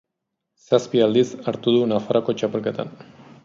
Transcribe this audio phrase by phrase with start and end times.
[0.69, 2.95] Zazpi aldiz parte hartu du Nafarroako txapelketetan.